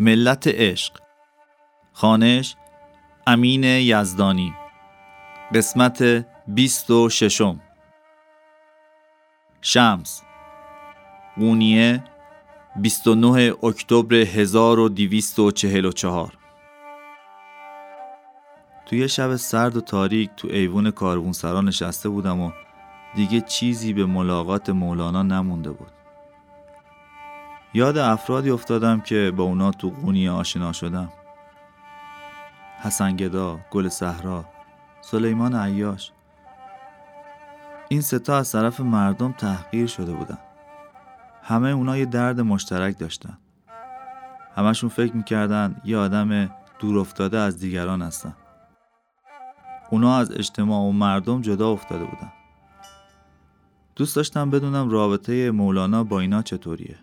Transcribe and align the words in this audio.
ملت 0.00 0.46
عشق. 0.46 0.92
خانش 1.92 2.56
امین 3.26 3.64
یزدانی. 3.64 4.54
قسمت 5.54 6.26
بیست 6.48 6.90
و 6.90 7.08
ششم. 7.08 7.60
شمس. 9.60 10.22
قونیه 11.36 12.04
29 12.76 13.52
اکتبر 13.62 14.14
1244 14.14 16.32
توی 18.86 19.08
شب 19.08 19.36
سرد 19.36 19.76
و 19.76 19.80
تاریک 19.80 20.30
تو 20.36 20.48
ایوون 20.48 20.90
کاروانسرا 20.90 21.60
نشسته 21.60 22.08
بودم 22.08 22.40
و 22.40 22.50
دیگه 23.14 23.40
چیزی 23.40 23.92
به 23.92 24.06
ملاقات 24.06 24.70
مولانا 24.70 25.22
نمونده 25.22 25.70
بود. 25.70 25.99
یاد 27.74 27.98
افرادی 27.98 28.50
افتادم 28.50 29.00
که 29.00 29.32
با 29.36 29.44
اونا 29.44 29.70
تو 29.70 29.90
قونیه 29.90 30.30
آشنا 30.30 30.72
شدم. 30.72 31.08
حسن 32.82 33.16
گدا، 33.16 33.60
گل 33.70 33.88
صحرا، 33.88 34.44
سلیمان 35.00 35.54
عیاش. 35.54 36.12
این 37.88 38.00
ستا 38.00 38.36
از 38.36 38.52
طرف 38.52 38.80
مردم 38.80 39.32
تحقیر 39.32 39.86
شده 39.86 40.12
بودن. 40.12 40.38
همه 41.42 41.68
اونا 41.68 41.96
یه 41.96 42.04
درد 42.04 42.40
مشترک 42.40 42.98
داشتن. 42.98 43.38
همشون 44.56 44.90
فکر 44.90 45.16
می‌کردن 45.16 45.80
یه 45.84 45.96
آدم 45.96 46.50
دور 46.78 46.98
افتاده 46.98 47.38
از 47.38 47.58
دیگران 47.58 48.02
هستن. 48.02 48.36
اونا 49.90 50.16
از 50.16 50.32
اجتماع 50.32 50.88
و 50.88 50.92
مردم 50.92 51.40
جدا 51.40 51.70
افتاده 51.70 52.04
بودن. 52.04 52.32
دوست 53.96 54.16
داشتم 54.16 54.50
بدونم 54.50 54.90
رابطه 54.90 55.50
مولانا 55.50 56.04
با 56.04 56.20
اینا 56.20 56.42
چطوریه. 56.42 56.96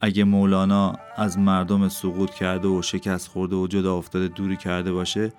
اگه 0.00 0.24
مولانا 0.24 0.98
از 1.16 1.38
مردم 1.38 1.88
سقوط 1.88 2.30
کرده 2.30 2.68
و 2.68 2.82
شکست 2.82 3.28
خورده 3.28 3.56
و 3.56 3.66
جدا 3.66 3.96
افتاده 3.96 4.28
دوری 4.28 4.56
کرده 4.56 4.92
باشه 4.92 5.32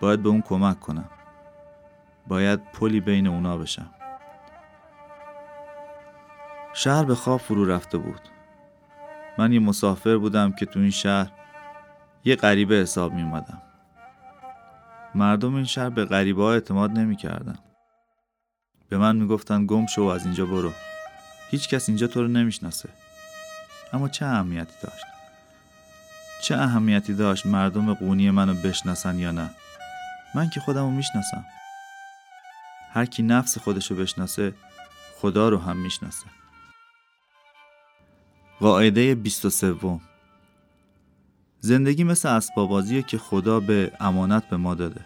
باید 0.00 0.22
به 0.22 0.28
اون 0.28 0.42
کمک 0.42 0.80
کنم. 0.80 1.08
باید 2.28 2.72
پلی 2.72 3.00
بین 3.00 3.26
اونا 3.26 3.56
بشم. 3.56 3.90
شهر 6.72 7.04
به 7.04 7.14
خواب 7.14 7.40
فرو 7.40 7.64
رفته 7.64 7.98
بود. 7.98 8.20
من 9.38 9.52
یه 9.52 9.60
مسافر 9.60 10.16
بودم 10.16 10.52
که 10.52 10.66
تو 10.66 10.80
این 10.80 10.90
شهر 10.90 11.32
یه 12.24 12.36
غریبه 12.36 12.74
حساب 12.74 13.12
می 13.12 13.22
اومدم 13.22 13.62
مردم 15.14 15.54
این 15.54 15.64
شهر 15.64 15.90
به 15.90 16.04
غریبه 16.04 16.42
ها 16.42 16.52
اعتماد 16.52 16.90
نمی 16.90 17.16
کردن. 17.16 17.58
به 18.88 18.98
من 18.98 19.16
می‌گفتن 19.16 19.66
گم 19.66 19.86
شو 19.86 20.02
از 20.02 20.24
اینجا 20.24 20.46
برو. 20.46 20.70
هیچ 21.50 21.68
کس 21.68 21.88
اینجا 21.88 22.06
تو 22.06 22.22
رو 22.22 22.28
نمی‌شناسه. 22.28 22.88
اما 23.92 24.08
چه 24.08 24.26
اهمیتی 24.26 24.74
داشت؟ 24.82 25.04
چه 26.42 26.56
اهمیتی 26.56 27.14
داشت 27.14 27.46
مردم 27.46 27.94
قونی 27.94 28.30
منو 28.30 28.54
بشناسن 28.54 29.18
یا 29.18 29.30
نه؟ 29.30 29.50
من 30.34 30.50
که 30.50 30.60
خودمو 30.60 30.90
می‌شناسم. 30.90 31.44
هر 32.92 33.06
کی 33.06 33.22
نفس 33.22 33.58
خودشو 33.58 33.96
بشناسه 33.96 34.54
خدا 35.20 35.48
رو 35.48 35.58
هم 35.58 35.76
می‌شناسه. 35.76 36.26
قاعده 38.60 39.14
23 39.14 39.74
زندگی 41.60 42.04
مثل 42.04 42.28
اسبابازیه 42.28 43.02
که 43.02 43.18
خدا 43.18 43.60
به 43.60 43.92
امانت 44.00 44.48
به 44.48 44.56
ما 44.56 44.74
داده. 44.74 45.00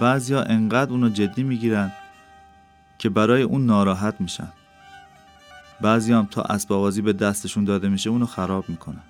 بعضیا 0.00 0.42
انقدر 0.42 0.90
اونو 0.90 1.08
جدی 1.08 1.42
می‌گیرن 1.42 1.92
که 2.98 3.08
برای 3.08 3.42
اون 3.42 3.66
ناراحت 3.66 4.20
میشن. 4.20 4.52
بعضی 5.80 6.12
هم 6.12 6.26
تا 6.26 6.42
اسبابازی 6.42 7.02
به 7.02 7.12
دستشون 7.12 7.64
داده 7.64 7.88
میشه 7.88 8.10
اونو 8.10 8.26
خراب 8.26 8.68
می‌کنن 8.68 9.02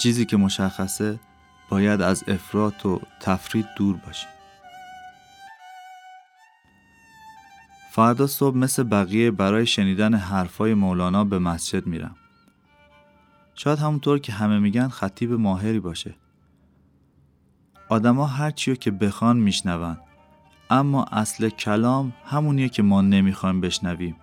چیزی 0.00 0.24
که 0.24 0.36
مشخصه 0.36 1.20
باید 1.68 2.02
از 2.02 2.24
افراط 2.28 2.86
و 2.86 3.00
تفرید 3.20 3.66
دور 3.76 3.96
باشیم 3.96 4.28
فردا 7.90 8.26
صبح 8.26 8.56
مثل 8.56 8.82
بقیه 8.82 9.30
برای 9.30 9.66
شنیدن 9.66 10.14
حرفای 10.14 10.74
مولانا 10.74 11.24
به 11.24 11.38
مسجد 11.38 11.86
میرم. 11.86 12.16
شاید 13.54 13.78
همونطور 13.78 14.18
که 14.18 14.32
همه 14.32 14.58
میگن 14.58 14.88
خطیب 14.88 15.32
ماهری 15.32 15.80
باشه. 15.80 16.14
آدما 17.88 18.26
هر 18.26 18.50
چیو 18.50 18.74
که 18.74 18.90
بخوان 18.90 19.36
میشنون 19.36 19.96
اما 20.70 21.04
اصل 21.04 21.48
کلام 21.48 22.12
همونیه 22.24 22.68
که 22.68 22.82
ما 22.82 23.00
نمی‌خوایم 23.00 23.60
بشنویم. 23.60 24.16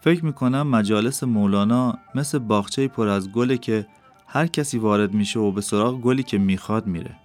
فکر 0.00 0.24
می‌کنم 0.24 0.62
مجالس 0.66 1.22
مولانا 1.24 1.98
مثل 2.14 2.38
باغچه 2.38 2.88
پر 2.88 3.08
از 3.08 3.32
گله 3.32 3.58
که 3.58 3.86
هر 4.26 4.46
کسی 4.46 4.78
وارد 4.78 5.14
میشه 5.14 5.38
و 5.40 5.52
به 5.52 5.60
سراغ 5.60 6.00
گلی 6.00 6.22
که 6.22 6.38
می‌خواد 6.38 6.86
میره. 6.86 7.16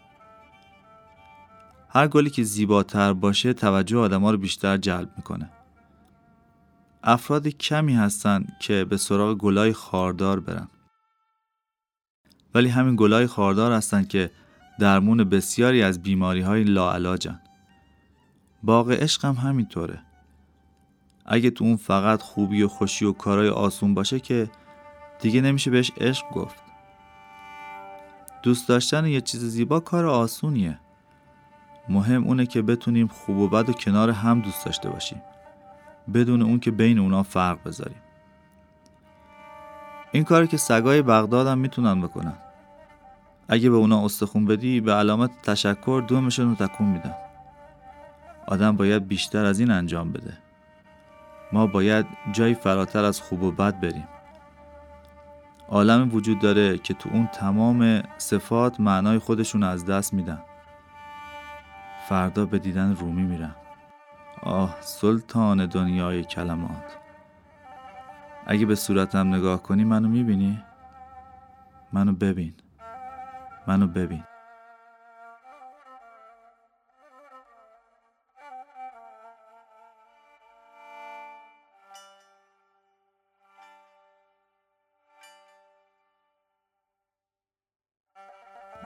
هر 1.90 2.08
گلی 2.08 2.30
که 2.30 2.44
زیباتر 2.44 3.14
باشه 3.14 3.54
توجه 3.54 3.98
آدما 3.98 4.32
رو 4.32 4.38
بیشتر 4.38 4.78
جلب 4.78 5.10
می‌کنه. 5.18 5.50
افراد 7.04 7.48
کمی 7.48 7.94
هستن 7.96 8.46
که 8.60 8.86
به 8.86 8.98
سراغ 8.98 9.38
گلای 9.38 9.74
خاردار 9.74 10.40
برن. 10.40 10.68
ولی 12.56 12.70
همین 12.70 12.96
گلای 12.96 13.28
خاردار 13.28 13.72
هستن 13.72 14.04
که 14.04 14.32
درمون 14.80 15.24
بسیاری 15.24 15.84
از 15.84 16.04
بیماری 16.04 16.42
های 16.42 16.64
لاعلاجن. 16.64 17.40
باغ 18.64 18.92
عشق 18.92 19.26
هم 19.26 19.34
همینطوره. 19.34 20.02
اگه 21.26 21.50
تو 21.50 21.64
اون 21.64 21.76
فقط 21.76 22.22
خوبی 22.22 22.64
و 22.64 22.68
خوشی 22.68 23.06
و 23.06 23.12
کارای 23.12 23.50
آسون 23.50 23.94
باشه 23.94 24.20
که 24.20 24.50
دیگه 25.20 25.42
نمیشه 25.42 25.72
بهش 25.72 25.92
عشق 25.98 26.30
گفت. 26.30 26.64
دوست 28.44 28.68
داشتن 28.68 29.06
یه 29.06 29.22
چیز 29.22 29.44
زیبا 29.44 29.80
کار 29.80 30.06
آسونیه. 30.06 30.80
مهم 31.90 32.24
اونه 32.24 32.46
که 32.46 32.62
بتونیم 32.62 33.08
خوب 33.08 33.38
و 33.38 33.48
بد 33.48 33.70
و 33.70 33.74
کنار 33.74 34.10
هم 34.10 34.42
دوست 34.42 34.66
داشته 34.66 34.90
باشیم. 34.90 35.22
بدون 36.14 36.42
اون 36.42 36.60
که 36.60 36.72
بین 36.72 37.00
اونا 37.00 37.24
فرق 37.24 37.64
بذاریم. 37.64 38.02
این 40.12 40.24
کاری 40.24 40.48
که 40.48 40.58
سگای 40.58 41.02
بغداد 41.02 41.48
هم 41.48 41.58
می‌تونن 41.58 42.02
بکنن. 42.02 42.38
اگه 43.48 43.70
به 43.70 43.76
اونا 43.76 44.06
استخون 44.06 44.46
بدی 44.46 44.82
به 44.82 44.94
علامت 44.94 45.42
تشکر 45.42 46.04
دومشون 46.08 46.50
رو 46.50 46.68
تکون 46.68 46.88
میدن. 46.88 47.16
آدم 48.48 48.76
باید 48.76 49.08
بیشتر 49.08 49.46
از 49.46 49.60
این 49.60 49.72
انجام 49.72 50.12
بده. 50.12 50.38
ما 51.54 51.68
باید 51.68 52.06
جایی 52.32 52.54
فراتر 52.54 53.06
از 53.06 53.22
خوب 53.22 53.44
و 53.44 53.52
بد 53.52 53.80
بریم. 53.80 54.08
عالم 55.70 56.16
وجود 56.16 56.40
داره 56.40 56.78
که 56.78 56.94
تو 56.94 57.10
اون 57.14 57.28
تمام 57.28 58.04
صفات 58.18 58.80
معنای 58.80 59.20
خودشون 59.20 59.64
از 59.64 59.86
دست 59.86 60.14
میدن. 60.14 60.42
فردا 62.10 62.46
به 62.46 62.60
دیدن 62.60 62.96
رومی 62.96 63.24
میرم 63.24 63.56
آه 64.44 64.78
سلطان 64.82 65.66
دنیای 65.66 66.24
کلمات. 66.24 66.98
اگه 68.48 68.66
به 68.66 68.76
صورتم 68.76 69.36
نگاه 69.36 69.64
کنی 69.64 69.84
منو 69.84 70.08
می‌بینی؟ 70.08 70.64
منو 71.94 72.14
ببین. 72.14 72.54
منو 73.68 73.88
ببین. 73.88 74.24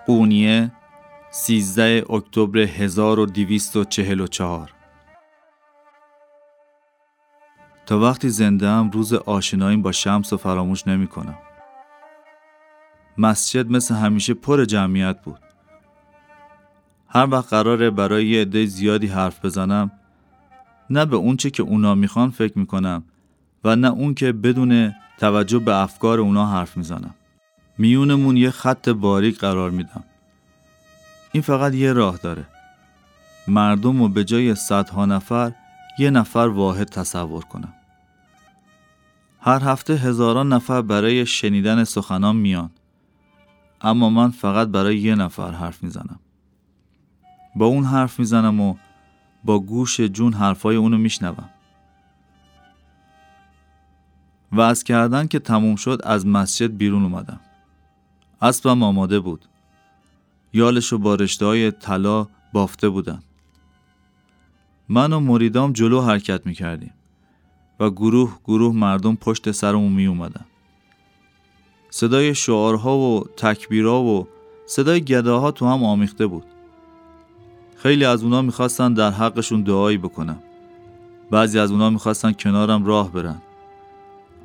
قونیه 0.07 0.71
13 1.31 2.05
اکتبر 2.09 2.59
1244 2.59 4.71
تا 7.85 7.99
وقتی 7.99 8.29
زنده 8.29 8.67
هم 8.67 8.89
روز 8.89 9.13
آشناییم 9.13 9.81
با 9.81 9.91
شمس 9.91 10.33
و 10.33 10.37
فراموش 10.37 10.87
نمی 10.87 11.07
کنم. 11.07 11.37
مسجد 13.17 13.71
مثل 13.71 13.95
همیشه 13.95 14.33
پر 14.33 14.65
جمعیت 14.65 15.21
بود. 15.21 15.39
هر 17.07 17.27
وقت 17.31 17.49
قراره 17.49 17.89
برای 17.89 18.27
یه 18.27 18.41
عده 18.41 18.65
زیادی 18.65 19.07
حرف 19.07 19.45
بزنم 19.45 19.91
نه 20.89 21.05
به 21.05 21.15
اونچه 21.15 21.49
که 21.49 21.63
اونا 21.63 21.95
می‌خوان 21.95 22.29
فکر 22.29 22.59
می‌کنم 22.59 23.03
و 23.63 23.75
نه 23.75 23.91
اون 23.91 24.13
که 24.13 24.31
بدون 24.31 24.95
توجه 25.17 25.59
به 25.59 25.75
افکار 25.75 26.19
اونا 26.19 26.45
حرف 26.45 26.77
می‌زنم. 26.77 27.15
میونمون 27.77 28.37
یه 28.37 28.49
خط 28.49 28.89
باریک 28.89 29.39
قرار 29.39 29.71
میدم. 29.71 30.03
این 31.37 31.41
فقط 31.41 31.73
یه 31.73 31.93
راه 31.93 32.17
داره. 32.17 32.45
مردم 33.47 34.01
رو 34.01 34.09
به 34.09 34.23
جای 34.23 34.55
صدها 34.55 35.05
نفر 35.05 35.51
یه 35.99 36.09
نفر 36.09 36.39
واحد 36.39 36.89
تصور 36.89 37.43
کنم 37.43 37.73
هر 39.41 39.63
هفته 39.63 39.93
هزاران 39.93 40.53
نفر 40.53 40.81
برای 40.81 41.25
شنیدن 41.25 41.83
سخنان 41.83 42.35
میان. 42.35 42.69
اما 43.81 44.09
من 44.09 44.31
فقط 44.31 44.67
برای 44.67 44.97
یه 44.97 45.15
نفر 45.15 45.51
حرف 45.51 45.83
می‌زنم. 45.83 46.19
با 47.55 47.65
اون 47.65 47.83
حرف 47.83 48.19
می‌زنم 48.19 48.59
و 48.59 48.75
با 49.43 49.59
گوش 49.59 49.99
جون 49.99 50.33
حرفای 50.33 50.75
اونو 50.75 50.97
میشنوم. 50.97 51.49
و 54.51 54.61
از 54.61 54.83
کردن 54.83 55.27
که 55.27 55.39
تموم 55.39 55.75
شد 55.75 56.01
از 56.03 56.27
مسجد 56.27 56.77
بیرون 56.77 57.03
اومدم. 57.03 57.39
اسبم 58.41 58.83
آماده 58.83 59.19
بود. 59.19 59.45
یالش 60.53 60.93
و 60.93 60.97
با 60.97 61.15
رشته 61.15 61.45
های 61.45 61.71
طلا 61.71 62.27
بافته 62.53 62.89
بودن 62.89 63.19
من 64.89 65.13
و 65.13 65.19
مریدام 65.19 65.73
جلو 65.73 66.01
حرکت 66.01 66.45
می 66.45 66.53
کردیم 66.53 66.93
و 67.79 67.89
گروه 67.89 68.39
گروه 68.45 68.75
مردم 68.75 69.15
پشت 69.15 69.51
سرمون 69.51 69.91
می 69.91 70.05
اومدن. 70.05 70.45
صدای 71.89 72.35
شعارها 72.35 72.97
و 72.97 73.23
تکبیرها 73.37 74.03
و 74.03 74.27
صدای 74.65 75.01
گداها 75.01 75.51
تو 75.51 75.65
هم 75.65 75.83
آمیخته 75.83 76.27
بود. 76.27 76.45
خیلی 77.75 78.05
از 78.05 78.23
اونا 78.23 78.41
می‌خواستن 78.41 78.93
در 78.93 79.11
حقشون 79.11 79.61
دعایی 79.61 79.97
بکنم. 79.97 80.39
بعضی 81.31 81.59
از 81.59 81.71
اونا 81.71 81.89
می‌خواستن 81.89 82.31
کنارم 82.31 82.85
راه 82.85 83.11
برن. 83.11 83.41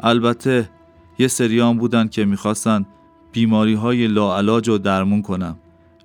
البته 0.01 0.71
یه 1.19 1.29
سریان 1.29 1.79
بودن 1.79 2.09
که 2.09 2.25
می‌خواستن 2.25 2.87
بیماری 3.33 3.75
های 3.75 4.07
لاعلاج 4.07 4.69
رو 4.69 4.79
درمون 4.79 5.23
کنم 5.23 5.57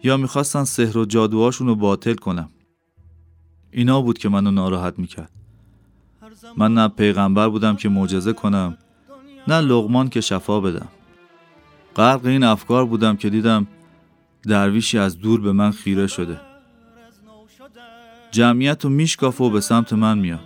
یا 0.07 0.17
می‌خواستن 0.17 0.63
سحر 0.63 0.97
و 0.97 1.05
جادوهاشون 1.05 1.67
رو 1.67 1.75
باطل 1.75 2.13
کنم. 2.13 2.49
اینا 3.71 4.01
بود 4.01 4.17
که 4.17 4.29
منو 4.29 4.51
ناراحت 4.51 4.99
می‌کرد. 4.99 5.31
من 6.57 6.73
نه 6.73 6.87
پیغمبر 6.87 7.49
بودم 7.49 7.75
که 7.75 7.89
معجزه 7.89 8.33
کنم 8.33 8.77
نه 9.47 9.61
لغمان 9.61 10.09
که 10.09 10.21
شفا 10.21 10.59
بدم. 10.59 10.87
غرق 11.95 12.25
این 12.25 12.43
افکار 12.43 12.85
بودم 12.85 13.15
که 13.17 13.29
دیدم 13.29 13.67
درویشی 14.43 14.97
از 14.97 15.19
دور 15.19 15.41
به 15.41 15.51
من 15.51 15.71
خیره 15.71 16.07
شده. 16.07 16.41
جمعیت 18.31 18.85
و 18.85 18.89
میشکافه 18.89 19.43
و 19.43 19.49
به 19.49 19.61
سمت 19.61 19.93
من 19.93 20.17
میاد. 20.17 20.45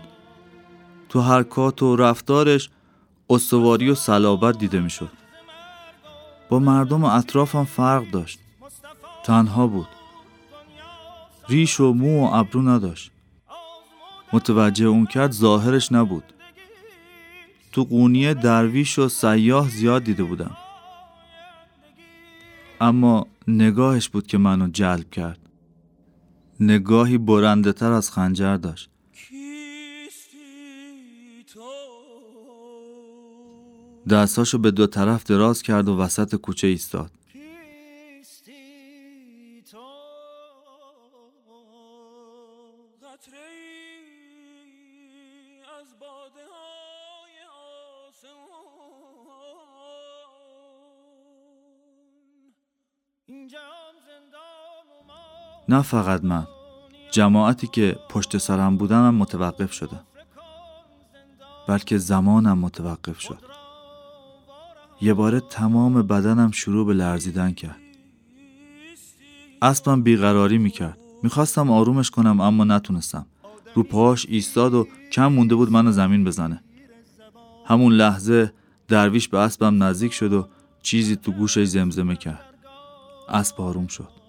تو 1.10 1.22
حرکات 1.22 1.84
و 1.84 1.96
رفتارش 1.96 2.70
استواری 3.30 3.90
و 3.90 3.96
صلابت 3.96 4.58
دیده 4.58 4.80
می‌شد. 4.80 5.12
با 6.50 6.60
مردم 6.60 7.04
اطرافم 7.04 7.64
فرق 7.64 8.12
داشت. 8.12 8.40
تنها 9.24 9.68
بود. 9.68 9.88
ریش 11.50 11.80
و 11.80 11.94
مو 11.94 12.22
و 12.22 12.34
ابرو 12.34 12.62
نداشت. 12.62 13.12
متوجه 14.34 14.86
اون 14.86 15.06
کرد 15.06 15.32
ظاهرش 15.32 15.92
نبود. 15.92 16.24
تو 17.72 17.84
قونیه 17.84 18.34
درویش 18.34 19.00
و 19.00 19.10
سیاه 19.10 19.70
زیاد 19.70 20.04
دیده 20.04 20.24
بودم. 20.24 20.58
اما 22.82 23.28
نگاهش 23.48 24.10
بود 24.10 24.28
که 24.28 24.38
منو 24.38 24.68
جلب 24.68 25.10
کرد. 25.10 25.40
نگاهی 26.60 27.18
برنده 27.18 27.74
تر 27.74 27.92
از 27.92 28.12
خنجر 28.12 28.58
داشت. 28.58 28.90
دستاشو 34.10 34.58
به 34.58 34.72
دو 34.72 34.88
طرف 34.88 35.24
دراز 35.24 35.62
کرد 35.62 35.90
و 35.90 35.98
وسط 35.98 36.36
کوچه 36.36 36.68
ایستاد. 36.68 37.12
نه 55.72 55.82
فقط 55.82 56.24
من. 56.24 56.48
جماعتی 57.12 57.68
که 57.68 58.00
پشت 58.10 58.38
سرم 58.38 58.78
بودنم 58.78 59.16
متوقف 59.16 59.74
شده. 59.74 60.00
بلکه 61.68 61.98
زمانم 61.98 62.58
متوقف 62.58 63.20
شد. 63.20 63.38
یه 65.02 65.14
باره 65.14 65.40
تمام 65.40 66.02
بدنم 66.02 66.52
شروع 66.52 66.86
به 66.86 66.94
لرزیدن 66.94 67.52
کرد. 67.52 67.78
اسبم 69.62 70.04
بیقراری 70.04 70.58
می‌کرد. 70.58 70.98
می‌خواستم 71.24 71.72
آرومش 71.72 72.10
کنم 72.10 72.42
اما 72.42 72.64
نتونستم. 72.64 73.26
رو 73.76 73.84
پاش 73.84 74.26
ایستاد 74.30 74.74
و 74.74 74.88
کم 75.12 75.28
مونده 75.28 75.56
بود 75.56 75.72
منو 75.72 75.92
زمین 75.92 76.24
بزنه. 76.24 76.64
همون 77.66 77.94
لحظه 77.94 78.54
درویش 78.88 79.28
به 79.28 79.38
اسبم 79.38 79.84
نزدیک 79.84 80.14
شد 80.14 80.34
و 80.34 80.48
چیزی 80.82 81.16
تو 81.16 81.32
گوشش 81.32 81.64
زمزمه 81.64 82.16
کرد. 82.16 82.46
اسب 83.30 83.62
آروم 83.62 83.88
شد. 83.88 84.21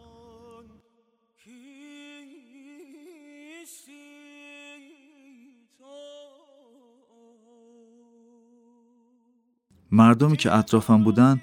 مردمی 9.93 10.37
که 10.37 10.55
اطرافم 10.55 11.03
بودن 11.03 11.41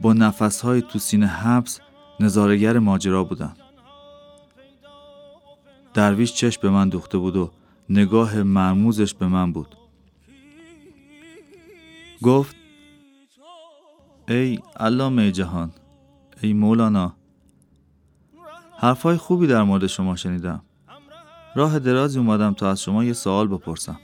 با 0.00 0.12
نفسهای 0.12 0.82
تو 0.82 0.98
سینه 0.98 1.26
حبس 1.26 1.80
نظارگر 2.20 2.78
ماجرا 2.78 3.24
بودن. 3.24 3.54
درویش 5.94 6.34
چشم 6.34 6.62
به 6.62 6.70
من 6.70 6.88
دوخته 6.88 7.18
بود 7.18 7.36
و 7.36 7.50
نگاه 7.88 8.42
مرموزش 8.42 9.14
به 9.14 9.26
من 9.26 9.52
بود. 9.52 9.76
گفت 12.22 12.56
ای 14.28 14.58
علامه 14.76 15.32
جهان 15.32 15.70
ای 16.42 16.52
مولانا 16.52 17.16
حرفای 18.78 19.16
خوبی 19.16 19.46
در 19.46 19.62
مورد 19.62 19.86
شما 19.86 20.16
شنیدم. 20.16 20.62
راه 21.54 21.78
درازی 21.78 22.18
اومدم 22.18 22.54
تا 22.54 22.70
از 22.70 22.82
شما 22.82 23.04
یه 23.04 23.12
سوال 23.12 23.48
بپرسم. 23.48 24.00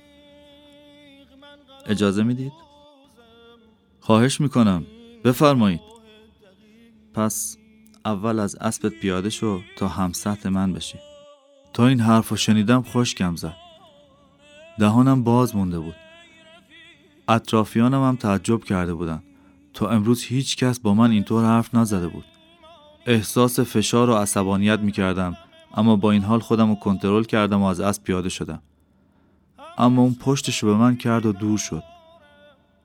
اجازه 1.86 2.22
می‌دید؟ 2.22 2.71
خواهش 4.04 4.40
می‌کنم. 4.40 4.86
بفرمایید. 5.24 5.80
پس 7.14 7.56
اول 8.04 8.38
از 8.38 8.54
اسبت 8.54 8.92
پیاده 8.92 9.30
شو 9.30 9.60
تا 9.76 9.88
هم 9.88 10.12
سطح 10.12 10.48
من 10.48 10.72
بشی 10.72 10.98
تا 11.72 11.86
این 11.86 12.00
حرف 12.00 12.28
رو 12.28 12.36
شنیدم 12.36 12.82
خوشگم 12.82 13.36
زد. 13.36 13.56
دهانم 14.78 15.24
باز 15.24 15.56
مونده 15.56 15.78
بود. 15.78 15.94
اطرافیانم 17.28 18.02
هم 18.02 18.16
تعجب 18.16 18.64
کرده 18.64 18.94
بودن. 18.94 19.22
تا 19.74 19.88
امروز 19.88 20.22
هیچ 20.22 20.56
کس 20.56 20.80
با 20.80 20.94
من 20.94 21.10
اینطور 21.10 21.44
حرف 21.44 21.74
نزده 21.74 22.08
بود. 22.08 22.24
احساس 23.06 23.60
فشار 23.60 24.10
و 24.10 24.14
عصبانیت 24.14 24.80
می‌کردم 24.80 25.36
اما 25.74 25.96
با 25.96 26.10
این 26.10 26.22
حال 26.22 26.40
خودم 26.40 26.68
رو 26.68 26.74
کنترل 26.74 27.24
کردم 27.24 27.62
و 27.62 27.64
از 27.64 27.80
اسب 27.80 28.02
پیاده 28.02 28.28
شدم. 28.28 28.62
اما 29.78 30.02
اون 30.02 30.16
پشتش 30.20 30.64
به 30.64 30.74
من 30.74 30.96
کرد 30.96 31.26
و 31.26 31.32
دور 31.32 31.58
شد. 31.58 31.82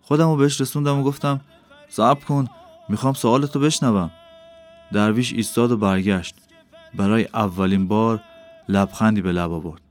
خودم 0.08 0.30
رو 0.30 0.36
بهش 0.36 0.62
رسوندم 0.62 1.00
و 1.00 1.04
گفتم 1.04 1.42
صبر 1.90 2.26
کن 2.26 2.48
می‌خوام 2.90 3.14
سوالتو 3.14 3.60
بشنوم. 3.60 4.12
درویش 4.92 5.34
ایستاد 5.34 5.72
و 5.72 5.78
برگشت. 5.78 6.36
برای 6.96 7.28
اولین 7.34 7.88
بار 7.88 8.20
لبخندی 8.70 9.22
به 9.22 9.32
لب 9.32 9.52
آورد. 9.52 9.82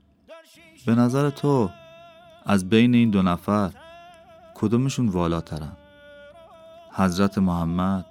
به 0.85 0.95
نظر 0.95 1.29
تو 1.29 1.69
از 2.45 2.69
بین 2.69 2.95
این 2.95 3.09
دو 3.09 3.21
نفر 3.21 3.71
کدومشون 4.55 5.09
والاترن؟ 5.09 5.71
حضرت 6.91 7.37
محمد 7.37 8.05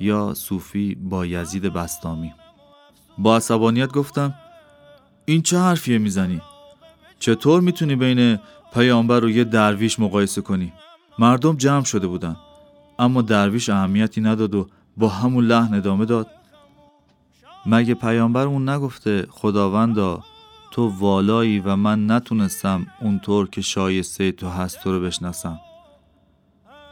یا 0.00 0.34
صوفی 0.34 0.94
با 0.94 1.26
یزید 1.26 1.62
بستامی؟ 1.62 2.34
با 3.18 3.36
عصبانیت 3.36 3.92
گفتم 3.92 4.34
این 5.24 5.42
چه 5.42 5.58
حرفیه 5.58 5.98
می‌زنی؟ 5.98 6.40
چطور 7.18 7.60
می‌تونی 7.60 7.96
بین 7.96 8.38
پیامبر 8.74 9.24
و 9.24 9.30
یه 9.30 9.44
درویش 9.44 9.98
مقایسه 10.00 10.42
کنی؟ 10.42 10.72
مردم 11.18 11.56
جمع 11.56 11.84
شده 11.84 12.06
بودن. 12.06 12.36
اما 12.98 13.22
درویش 13.22 13.68
اهمیتی 13.68 14.20
نداد 14.20 14.54
و 14.54 14.68
با 14.96 15.08
همون 15.08 15.44
لحن 15.44 15.74
ادامه 15.74 16.04
داد. 16.04 16.26
مگه 17.66 17.94
پیامبرمون 17.94 18.68
نگفته 18.68 19.26
خداوندا 19.30 20.24
تو 20.70 20.88
والایی 20.88 21.58
و 21.58 21.76
من 21.76 22.10
نتونستم 22.10 22.86
اونطور 23.00 23.48
که 23.48 23.60
شایسته 23.60 24.32
تو 24.32 24.48
هست 24.48 24.80
تو 24.80 24.92
رو 24.92 25.00
بشناسم. 25.00 25.60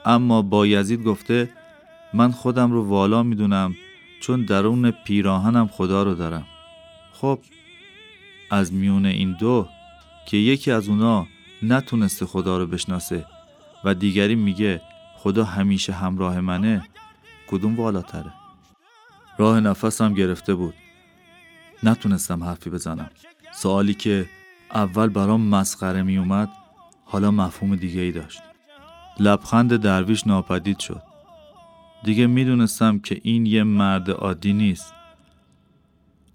اما 0.04 0.42
با 0.42 0.66
یزید 0.66 1.04
گفته 1.04 1.50
من 2.14 2.30
خودم 2.30 2.72
رو 2.72 2.84
والا 2.84 3.22
می‌دونم 3.22 3.74
چون 4.20 4.44
درون 4.44 4.90
پیراهنم 4.90 5.66
خدا 5.66 6.02
رو 6.02 6.14
دارم. 6.14 6.46
خب 7.12 7.38
از 8.50 8.72
میون 8.72 9.06
این 9.06 9.36
دو 9.40 9.68
که 10.26 10.36
یکی 10.36 10.70
از 10.70 10.88
اونا 10.88 11.26
نتونسته 11.62 12.26
خدا 12.26 12.58
رو 12.58 12.66
بشناسه 12.66 13.24
و 13.86 13.94
دیگری 13.94 14.34
میگه 14.34 14.80
خدا 15.16 15.44
همیشه 15.44 15.92
همراه 15.92 16.40
منه 16.40 16.86
کدوم 17.48 17.76
والاتره؟ 17.76 18.32
راه 19.38 19.60
نفسم 19.60 20.14
گرفته 20.14 20.54
بود. 20.54 20.74
نتونستم 21.82 22.44
حرفی 22.44 22.70
بزنم. 22.70 23.10
سوالی 23.52 23.94
که 23.94 24.26
اول 24.74 25.08
برام 25.08 25.40
مسخره 25.40 26.02
می 26.02 26.18
اومد 26.18 26.48
حالا 27.04 27.30
مفهوم 27.30 27.76
دیگه 27.76 28.00
ای 28.00 28.12
داشت. 28.12 28.42
لبخند 29.20 29.76
درویش 29.76 30.26
ناپدید 30.26 30.78
شد. 30.78 31.02
دیگه 32.04 32.26
می‌دونستم 32.26 32.98
که 32.98 33.20
این 33.22 33.46
یه 33.46 33.62
مرد 33.62 34.10
عادی 34.10 34.52
نیست. 34.52 34.94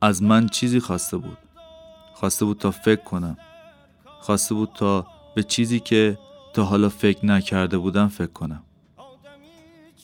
از 0.01 0.23
من 0.23 0.47
چیزی 0.47 0.79
خواسته 0.79 1.17
بود. 1.17 1.37
خواسته 2.13 2.45
بود 2.45 2.57
تا 2.57 2.71
فکر 2.71 3.03
کنم. 3.03 3.37
خواسته 4.21 4.55
بود 4.55 4.69
تا 4.75 5.07
به 5.35 5.43
چیزی 5.43 5.79
که 5.79 6.17
تا 6.53 6.63
حالا 6.63 6.89
فکر 6.89 7.25
نکرده 7.25 7.77
بودم 7.77 8.07
فکر 8.07 8.31
کنم. 8.31 8.63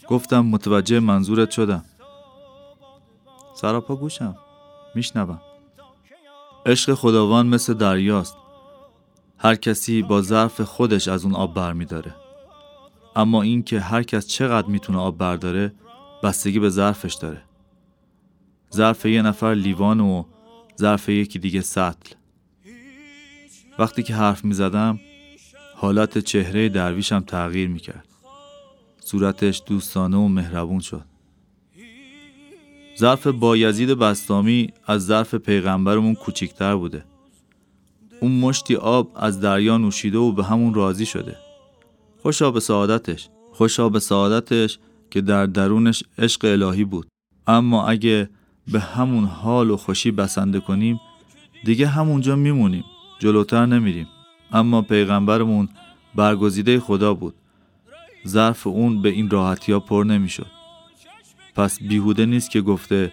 گفتم 0.07 0.39
متوجه 0.39 0.99
منظورت 0.99 1.51
شدم. 1.51 1.85
سراپا 3.55 3.95
گوشم. 3.95 4.35
میشنوم. 4.95 5.41
عشق 6.65 6.93
خداوند 6.93 7.53
مثل 7.53 7.73
دریاست. 7.73 8.37
هر 9.37 9.55
کسی 9.55 10.01
با 10.01 10.21
ظرف 10.21 10.61
خودش 10.61 11.07
از 11.07 11.25
اون 11.25 11.35
آب 11.35 11.53
برمیداره. 11.53 12.15
اما 13.15 13.41
اینکه 13.41 13.79
هر 13.79 14.03
کس 14.03 14.27
چقدر 14.27 14.67
می‌تونه 14.67 14.99
آب 14.99 15.17
برداره 15.17 15.73
بستگی 16.23 16.59
به 16.59 16.69
ظرفش 16.69 17.13
داره. 17.13 17.41
ظرف 18.75 19.05
یه 19.05 19.21
نفر 19.21 19.53
لیوان 19.53 19.99
و 19.99 20.23
ظرف 20.79 21.09
یکی 21.09 21.39
دیگه 21.39 21.61
سطل. 21.61 22.15
وقتی 23.79 24.03
که 24.03 24.15
حرف 24.15 24.45
می‌زدم 24.45 24.99
حالت 25.79 26.17
چهره 26.17 26.69
درویشم 26.69 27.19
تغییر 27.19 27.69
می‌کرد. 27.69 28.07
صورتش 28.99 29.61
دوستانه 29.65 30.17
و 30.17 30.27
مهربون 30.27 30.79
شد. 30.79 31.05
ظرف 32.99 33.27
بایزید 33.27 33.89
بستامی 33.89 34.73
از 34.85 35.05
ظرف 35.05 35.35
پیغمبرمون 35.35 36.15
کوچیکتر 36.15 36.75
بوده. 36.75 37.05
اون 38.21 38.39
مشتی 38.39 38.75
آب 38.75 39.11
از 39.15 39.41
دریا 39.41 39.77
نوشیده 39.77 40.17
و 40.17 40.31
به 40.31 40.43
همون 40.43 40.73
راضی 40.73 41.05
شده. 41.05 41.35
خوشا 42.21 42.51
به 42.51 42.59
سعادتش. 42.59 43.29
خوشا 43.53 43.89
به 43.89 43.99
سعادتش 43.99 44.79
که 45.11 45.21
در 45.21 45.45
درونش 45.45 46.03
عشق 46.17 46.45
الهی 46.45 46.83
بود. 46.83 47.07
اما 47.47 47.87
اگه 47.87 48.29
به 48.71 48.79
همون 48.79 49.25
حال 49.25 49.69
و 49.69 49.77
خوشی 49.77 50.11
بسنده 50.11 50.59
کنیم 50.59 50.99
دیگه 51.65 51.87
همونجا 51.87 52.35
میمونیم. 52.35 52.83
جلوتر 53.19 53.65
نمیریم. 53.65 54.07
اما 54.51 54.81
پیغمبرمون 54.81 55.69
برگزیده 56.15 56.79
خدا 56.79 57.13
بود. 57.13 57.35
ظرف 58.27 58.67
اون 58.67 59.01
به 59.01 59.09
این 59.09 59.29
راحتی 59.29 59.71
ها 59.71 59.79
پر 59.79 60.03
نمی‌شد. 60.03 60.47
پس 61.55 61.79
بیهوده 61.79 62.25
نیست 62.25 62.51
که 62.51 62.61
گفته 62.61 63.11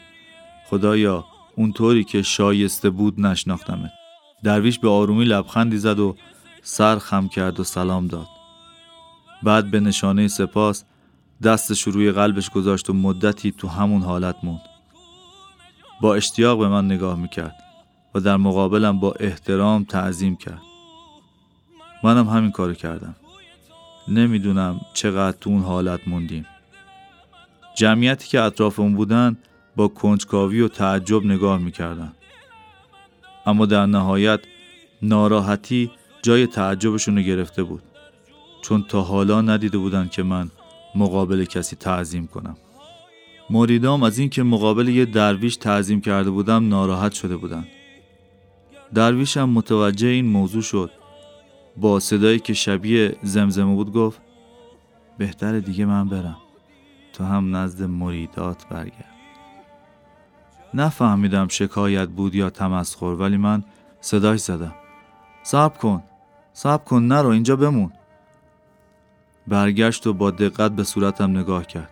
خدایا 0.66 1.24
اونطوری 1.56 2.04
که 2.04 2.22
شایسته 2.22 2.90
بود 2.90 3.20
نشناختمه 3.20 3.92
درویش 4.42 4.78
به 4.78 4.88
آرومی 4.88 5.24
لبخندی 5.24 5.78
زد 5.78 5.98
و 5.98 6.16
سر 6.62 6.98
خم 6.98 7.28
کرد 7.28 7.60
و 7.60 7.64
سلام 7.64 8.06
داد. 8.06 8.26
بعد 9.42 9.70
به 9.70 9.80
نشانه 9.80 10.28
سپاس 10.28 10.84
دستش 11.42 11.82
روی 11.82 12.12
قلبش 12.12 12.50
گذاشت 12.50 12.90
و 12.90 12.92
مدتی 12.92 13.52
تو 13.52 13.68
همون 13.68 14.02
حالت 14.02 14.36
موند. 14.42 14.60
با 16.00 16.14
اشتیاق 16.14 16.58
به 16.58 16.68
من 16.68 16.86
نگاه 16.86 17.18
می‌کرد 17.18 17.56
و 18.14 18.20
در 18.20 18.36
مقابلم 18.36 19.00
با 19.00 19.12
احترام 19.12 19.84
تعظیم 19.84 20.36
کرد. 20.36 20.62
منم 22.04 22.28
همین 22.28 22.50
کارو 22.50 22.75
کردم. 22.75 23.16
نمی‌دونم 24.08 24.80
چقدر 24.94 25.37
تو 25.40 25.50
اون 25.50 25.62
حالت 25.62 26.00
موندیم. 26.08 26.46
جمعیتی 27.76 28.28
که 28.28 28.40
اطرافمون 28.40 28.94
بودن 28.94 29.37
با 29.76 29.88
کنجکاوی 29.88 30.61
و 30.61 30.68
تعجب 30.68 31.25
نگاه 31.25 31.58
می‌کردن. 31.58 32.12
اما 33.46 33.66
در 33.66 33.87
نهایت 33.87 34.40
ناراحتی 35.02 35.90
جای 36.23 36.46
تعجبشون 36.46 37.16
رو 37.16 37.23
گرفته 37.23 37.62
بود. 37.62 37.82
چون 38.62 38.84
تا 38.88 39.02
حالا 39.02 39.40
ندیده 39.40 39.78
بودن 39.78 40.08
که 40.08 40.23
من 40.23 40.50
مقابل 40.94 41.44
کسی 41.44 41.76
تعظیم 41.76 42.26
کنم. 42.26 42.56
مریدام 43.50 44.02
از 44.02 44.18
اینکه 44.18 44.42
مقابل 44.42 44.88
یه 44.88 45.04
درویش 45.04 45.56
تعظیم 45.56 46.00
کرده 46.00 46.30
بودم 46.30 46.68
ناراحت 46.68 47.12
شده 47.12 47.37
بودن. 47.37 47.66
درویشم 48.94 49.49
متوجه 49.49 50.08
این 50.08 50.26
موضوع 50.26 50.62
شد. 50.62 50.90
با 51.76 52.00
صدایی 52.00 52.38
که 52.38 52.54
شبیه 52.54 53.16
زمزمه 53.22 53.74
بود 53.74 53.92
گفت 53.92 54.20
بهتر 55.18 55.60
دیگه 55.60 55.84
من 55.84 56.08
برم. 56.08 56.36
تو 57.12 57.24
هم 57.24 57.56
نزد 57.56 57.82
مریدات 57.82 58.68
برگرد. 58.68 59.14
نفهمیدم 60.74 61.48
شکایت 61.48 62.08
بود 62.08 62.34
یا 62.34 62.50
تمسخر 62.50 63.06
ولی 63.06 63.36
من 63.36 63.64
صداش 64.00 64.40
زدم. 64.40 64.74
صبر 65.42 65.78
کن 65.78 66.02
صبر 66.52 66.84
کن 66.84 67.02
نرو 67.02 67.28
اینجا 67.28 67.56
بمون. 67.56 67.92
برگشت 69.46 70.06
و 70.06 70.12
با 70.12 70.30
دقت 70.30 70.72
به 70.72 70.84
صورتم 70.84 71.38
نگاه 71.38 71.66
کرد. 71.66 71.90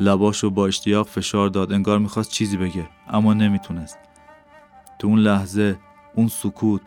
لباشو 0.00 0.50
با 0.50 0.66
اشتیاق 0.66 1.06
فشار 1.06 1.48
داد 1.48 1.72
انگار 1.72 1.98
می‌خواست 1.98 2.30
چیزی 2.30 2.56
بگه 2.56 2.88
اما 3.08 3.34
نمی‌تونست. 3.34 3.98
تو 4.98 5.08
اون 5.08 5.18
لحظه 5.18 5.78
اون 6.14 6.28
سکوت 6.28 6.80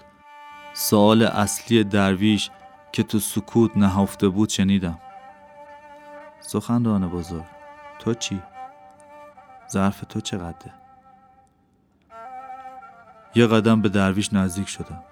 سوال 0.73 1.23
اصلی 1.23 1.83
درویش 1.83 2.49
که 2.91 3.03
تو 3.03 3.19
سکوت 3.19 3.77
نهفته 3.77 4.27
بود 4.27 4.49
شنیدم. 4.49 4.99
سخنران 6.39 7.09
بزرگ. 7.09 7.45
تو 7.99 8.13
چی؟ 8.13 8.41
ظرف 9.71 10.03
تو 10.09 10.21
چقدره؟ 10.21 10.73
یه 13.35 13.47
قدم 13.47 13.81
به 13.81 13.89
درویش 13.89 14.33
نزدیک 14.33 14.67
شدم. 14.67 15.03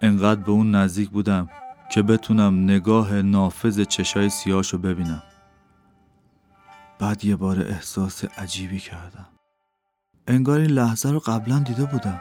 انقدر 0.00 0.40
به 0.40 0.50
اون 0.50 0.74
نزدیک 0.74 1.10
بودم 1.10 1.48
که 1.90 2.02
بتونم 2.02 2.64
نگاه 2.64 3.12
نافذ 3.12 3.80
چشای 3.84 4.28
سیاشو 4.28 4.78
ببینم. 4.78 5.22
بعد 6.98 7.24
یه 7.24 7.36
بار 7.36 7.60
احساس 7.60 8.24
عجیبی 8.24 8.78
کردم. 8.80 9.26
انگار 10.26 10.60
این 10.60 10.70
لحظه 10.70 11.10
رو 11.10 11.18
قبلا 11.18 11.58
دیده 11.58 11.84
بودم. 11.84 12.20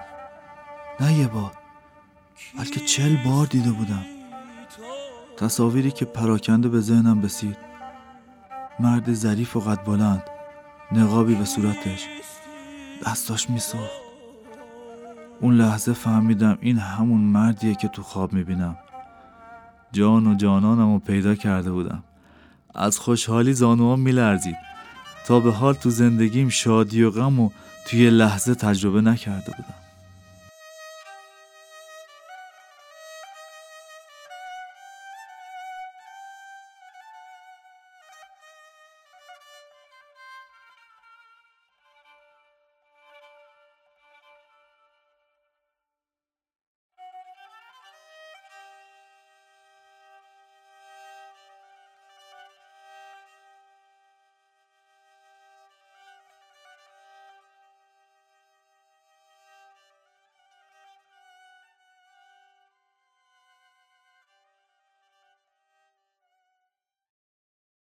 نه 1.00 1.14
یه 1.14 1.28
بار. 1.28 1.59
بلکه 2.58 2.79
چل 2.79 3.15
بار 3.25 3.46
دیده 3.46 3.72
بودم. 3.72 4.05
تصاویری 5.38 5.91
که 5.91 6.05
پراکنده 6.05 6.69
به 6.69 6.79
ذهنم 6.79 7.22
رسید. 7.22 7.58
مرد 8.79 9.13
ظریف 9.13 9.55
و 9.55 9.60
قد 9.60 9.84
بلند 9.84 10.24
نقابی 10.91 11.36
به 11.36 11.46
صورتش. 11.46 12.05
دستاش 13.05 13.50
میساخت. 13.50 13.91
اون 15.41 15.58
لحظه 15.58 15.93
فهمیدم 15.93 16.58
این 16.62 16.77
همون 16.77 17.22
مردیه 17.22 17.75
که 17.75 17.88
تو 17.88 18.03
خواب 18.03 18.34
می‌بینم. 18.34 18.77
جان 19.91 20.27
و 20.27 20.36
جانانم 20.36 20.93
رو 20.93 21.00
پیدا 21.00 21.36
کرده 21.36 21.72
بودم. 21.72 22.03
از 22.75 23.00
خوشحالی 23.00 23.53
زانوام 23.53 24.00
میلرزید. 24.00 24.55
تا 25.25 25.39
به 25.39 25.51
حال 25.51 25.74
تو 25.74 25.89
زندگیم 25.89 26.50
شادی 26.50 27.03
و 27.03 27.12
غم 27.12 27.39
و 27.39 27.50
توی 27.86 28.10
لحظه 28.10 28.55
تجربه 28.55 29.01
نکرده 29.01 29.51
بودم. 29.58 29.88